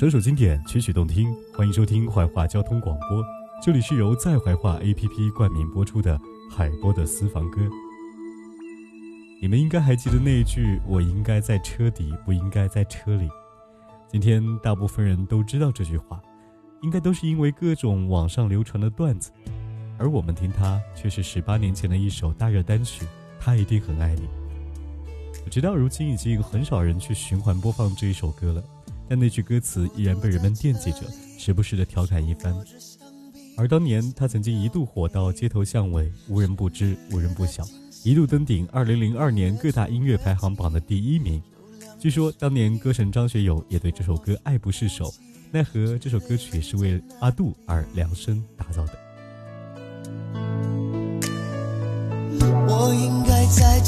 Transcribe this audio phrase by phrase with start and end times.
[0.00, 3.22] 首首经典，曲曲动听，欢迎收听怀化交通广播。
[3.62, 6.18] 这里是由在怀化 APP 冠名播出的
[6.50, 7.60] 海波的私房歌。
[9.42, 13.28] 你们应该还记得那一句“我应该在车底，不应该在车里”。
[14.08, 16.18] 今天大部分人都知道这句话，
[16.80, 19.30] 应该都是因为各种网上流传的段子，
[19.98, 23.04] 而我们听它却是十八年前的一首大热单曲。
[23.38, 24.26] 他一定很爱你。
[25.50, 28.64] 直到如今，已经很少人去循环播放这一首歌了。
[29.10, 30.98] 但那句歌词依然被人们惦记着，
[31.36, 32.54] 时不时的调侃一番。
[33.56, 37.66] 而当年他曾经一度火到街头巷尾，无人不知，无人不晓，
[38.04, 41.42] 一度登顶2002年各大音乐排行榜的第一名。
[41.98, 45.12] 据说当年歌神张学友也对这首歌爱不释手，
[45.50, 48.92] 奈何这首歌曲是为阿杜而量身打造的。
[52.68, 53.80] 我应该在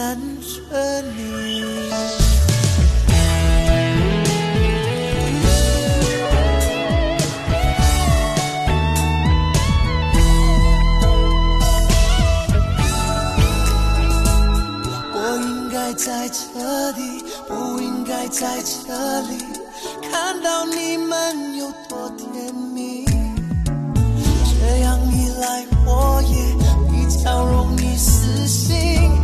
[0.00, 0.04] 我
[15.42, 19.36] 应该在这里不应该在这里
[20.12, 26.54] 看到你们有多甜蜜，这样一来我也
[26.88, 29.17] 比较容易死心。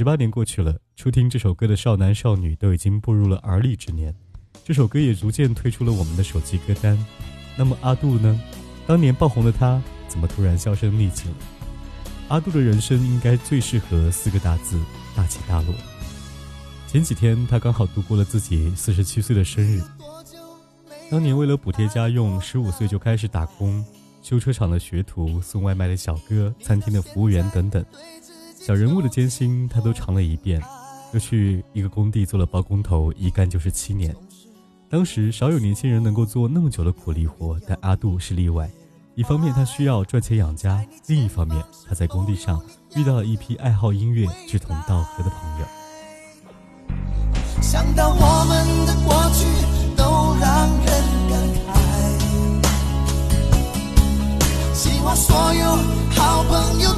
[0.00, 4.14] 十八年过去了，初听这首歌的少男少女都已经步入了而立之年，
[4.64, 6.96] 这首歌也逐渐退出了我们的手机歌单。
[7.54, 8.40] 那么阿杜呢？
[8.86, 9.78] 当年爆红的他，
[10.08, 11.34] 怎么突然销声匿迹了？
[12.28, 14.80] 阿杜的人生应该最适合四个大字：
[15.14, 15.74] 大起大落。
[16.86, 19.82] 前几天他刚好度过了自己四十七岁的生日。
[21.10, 23.84] 当年为了补贴家用，十五岁就开始打工，
[24.22, 27.84] 修车厂的学徒，送外卖的小哥，餐厅的服务员等等。
[28.60, 30.62] 小人物的艰辛，他都尝了一遍。
[31.14, 34.14] 又去一个工地做了包工头，一干就是七年。
[34.88, 38.70] 当时少有年轻人能够做那么久的苦力活，但阿杜是例外。
[39.14, 42.62] 一方面他需要赚钱养家，另一方面他在工地上
[42.94, 45.64] 遇到了一批爱好音乐、志同道合的朋友。
[47.62, 49.46] 想到我们的过去
[49.96, 50.04] 都
[50.38, 50.86] 让人
[51.30, 51.68] 感慨，
[54.74, 55.64] 希望所有
[56.14, 56.92] 好朋友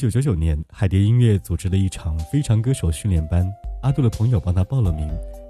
[0.00, 3.46] 九九九年，海蝶音乐组织了一场非常歌手训练班，
[3.82, 5.06] 阿杜的朋友帮他报了名，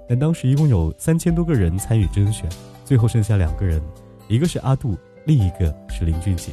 [0.09, 2.49] 但当时一共有三千多个人参与甄选，
[2.83, 3.81] 最后剩下两个人，
[4.27, 6.51] 一个是阿杜，另一个是林俊杰。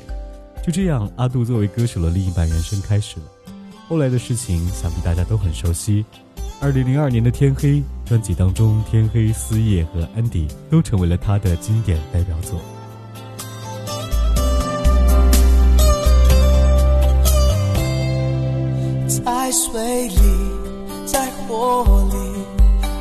[0.62, 3.26] 就这样，阿杜作为歌手的另一半人生开始了。
[3.88, 6.04] 后来的事情，想必大家都很熟悉。
[6.60, 12.60] 二零零二年的《天黑》专辑当中，天黑、思夜和安迪都成为了他的经典代表作。
[19.48, 20.18] 在水里，
[21.06, 22.18] 在火里，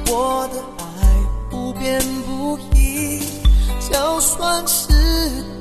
[0.09, 1.03] 我的爱
[1.49, 3.19] 不变不移。
[3.91, 4.87] 就算是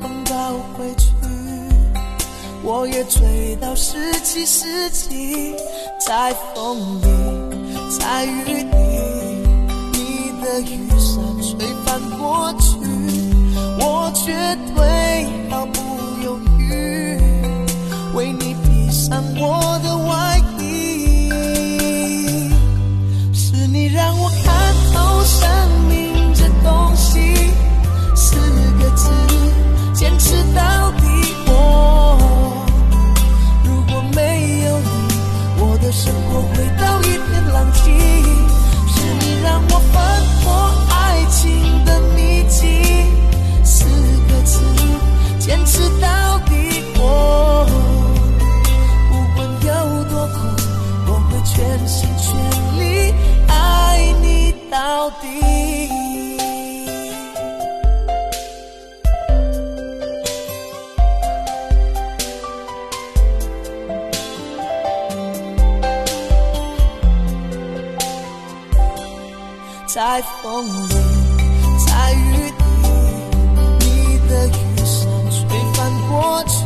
[0.01, 1.11] 碰到回去，
[2.63, 5.57] 我也追到十七世纪。
[5.99, 7.09] 在风里，
[7.99, 8.77] 在雨里，
[9.91, 12.79] 你的雨伞吹翻过去，
[13.81, 14.33] 我绝
[14.77, 15.81] 对毫不
[16.23, 17.21] 犹豫。
[18.15, 19.96] 为你披上我的
[69.97, 70.95] 在风里，
[71.87, 72.53] 在雨里，
[73.81, 74.53] 你的雨
[74.85, 75.39] 伞吹
[75.73, 76.66] 翻过去，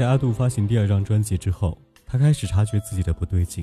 [0.00, 1.76] 在阿杜发行第二张专辑之后，
[2.06, 3.62] 他开始察觉自己的不对劲，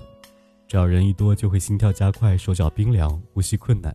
[0.68, 3.92] 只要人一多就会心跳加快、手脚冰凉、呼吸困难，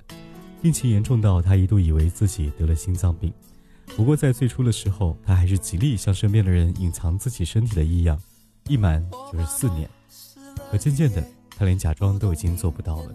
[0.60, 3.32] 病情严重到他一度以为自己得了心脏病。
[3.96, 8.20] 不过在最初的时候，他还是极力向身边的人隐藏自己身体的异样，
[8.66, 9.88] 一瞒就是四年。
[10.68, 11.24] 可渐渐的，
[11.56, 13.14] 他连假装都已经做不到了，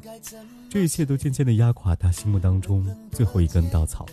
[0.70, 4.06] 这一切都渐渐的压垮他心目当中最后一根稻草，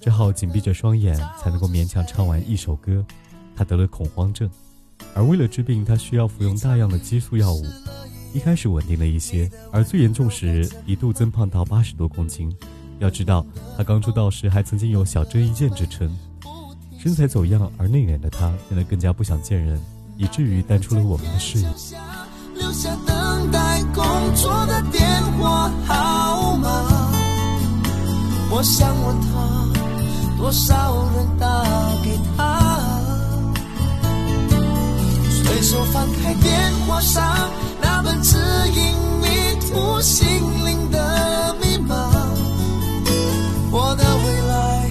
[0.00, 3.04] 只好紧闭着双眼才能够勉强唱完一首歌。
[3.58, 4.48] 他得了恐慌症，
[5.14, 7.66] 而为了治病，他需要服用大量的激素药物。
[8.32, 12.54] 一开始稳定了一些，而最严重时一度增胖到八十多公斤。
[13.00, 13.44] 要知道，
[13.76, 16.16] 他刚出道时还曾经有“小郑伊健”之称，
[17.00, 19.80] 身材走样而内敛的他变得更加不想见人，
[20.16, 21.68] 以至于淡出了我们的视野。
[22.54, 24.04] 留下等待工
[24.36, 25.02] 作的电
[25.38, 26.68] 话号码，
[28.52, 31.64] 我想问他，多少人打
[32.04, 32.67] 给他？
[35.60, 37.50] 随手翻开电话上
[37.82, 38.36] 那本指
[38.76, 39.26] 引迷
[39.60, 40.24] 途心
[40.64, 41.96] 灵的密码，
[43.72, 44.88] 我的未来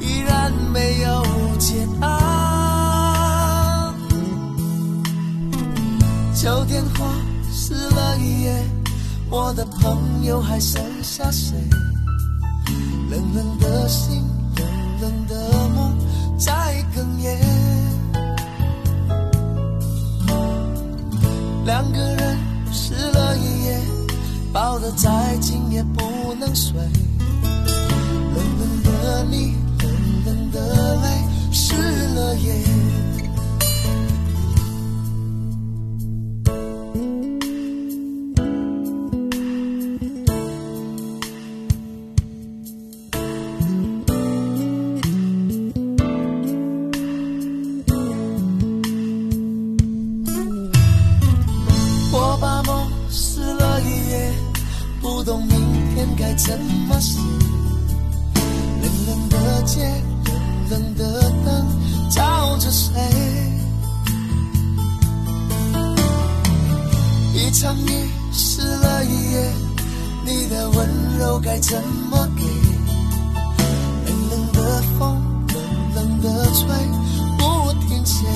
[0.00, 1.24] 依然没有
[1.60, 3.94] 解答。
[6.34, 7.06] 旧电话
[7.52, 8.52] 撕了一页，
[9.30, 11.54] 我的朋友还剩下谁？
[13.12, 14.24] 冷冷的心，
[14.56, 14.66] 冷
[15.02, 15.96] 冷的梦
[16.36, 17.53] 在哽咽。
[21.64, 22.38] 两个人
[22.70, 23.80] 湿了一夜，
[24.52, 26.74] 抱得再紧也不能睡。
[71.54, 71.80] 该怎
[72.10, 72.42] 么给？
[74.06, 75.22] 冷冷的风，
[75.54, 75.56] 冷
[75.94, 76.66] 冷的吹，
[77.38, 78.26] 不停歇。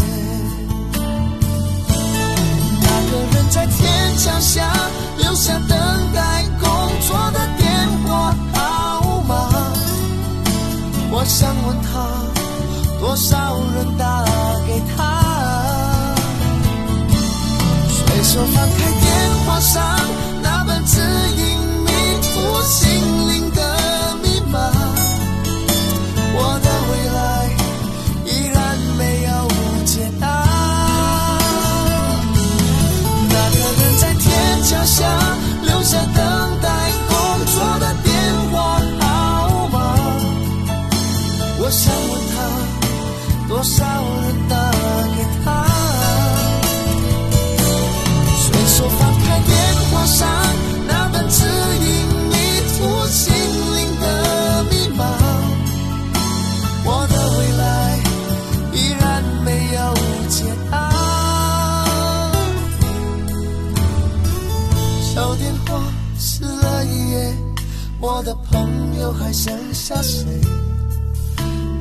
[2.80, 4.72] 那个人在天桥下
[5.16, 5.76] 留下等
[6.14, 6.70] 待工
[7.08, 7.66] 作的电
[8.06, 9.34] 话号码，
[11.10, 12.06] 我想问他，
[13.00, 14.24] 多少人打
[14.64, 16.14] 给他？
[17.90, 19.10] 随手翻开电
[19.44, 19.97] 话上
[69.08, 70.22] 朋友还剩下谁？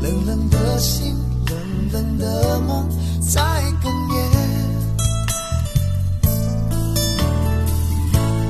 [0.02, 1.14] 冷冷的心，
[1.48, 1.58] 冷
[1.92, 2.88] 冷的梦
[3.20, 3.42] 在
[3.82, 4.18] 哽咽。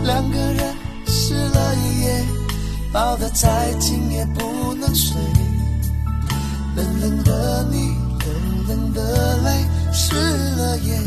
[0.03, 0.75] 两个人
[1.07, 2.23] 湿了一夜，
[2.93, 5.17] 抱得再紧也不能睡。
[6.75, 10.13] 冷冷的你，冷冷的泪，湿
[10.55, 11.03] 了眼。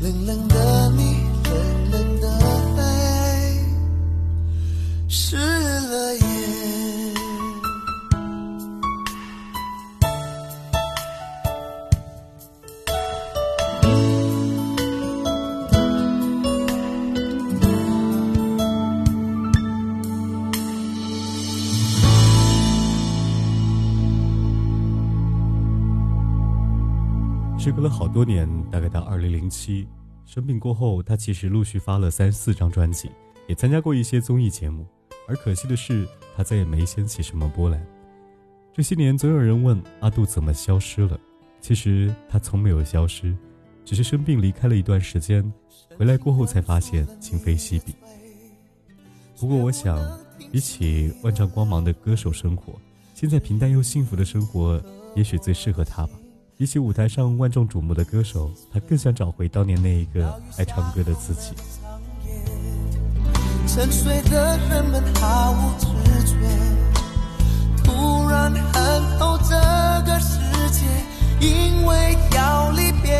[0.00, 1.19] 冷冷的你，
[27.60, 29.86] 时隔了好多年，大概到二零零七
[30.24, 33.10] 生病过后，他其实陆续发了三四张专辑，
[33.46, 34.86] 也参加过一些综艺节目。
[35.28, 37.86] 而可惜的是，他再也没掀起什么波澜。
[38.72, 41.20] 这些年，总有人问阿杜怎么消失了。
[41.60, 43.36] 其实他从没有消失，
[43.84, 45.44] 只是生病离开了一段时间，
[45.98, 47.94] 回来过后才发现今非昔比。
[49.38, 50.18] 不过，我想，
[50.50, 52.72] 比起万丈光芒的歌手生活，
[53.12, 54.82] 现在平淡又幸福的生活，
[55.14, 56.12] 也许最适合他吧。
[56.60, 61.52] 比起舞台上万众瞩目的歌手，他更想找回当年那一个爱唱歌的自己。
[63.66, 65.86] 沉睡的人们毫无知
[66.26, 66.36] 觉，
[67.82, 69.54] 突然恨透这
[70.04, 70.38] 个世
[70.70, 70.84] 界，
[71.40, 73.10] 因为要离别，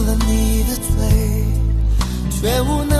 [0.00, 0.90] 了你的嘴，
[2.30, 2.95] 却无能